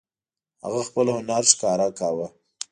[0.63, 2.27] هغه خپل هنر ښکاره کاوه.